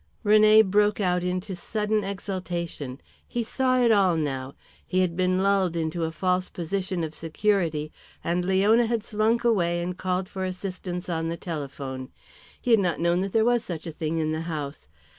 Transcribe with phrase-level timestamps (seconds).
[0.25, 2.99] René broke out into sudden exultation.
[3.27, 4.55] He saw it all now.
[4.83, 7.91] He had been lulled into a false position of security,
[8.23, 12.09] and Leona had slunk away and called for assistance on the telephone.
[12.59, 14.89] He had not known that there was such a thing in the house.